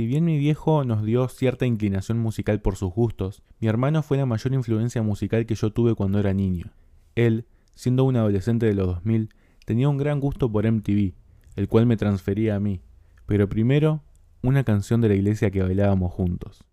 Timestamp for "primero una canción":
13.50-15.02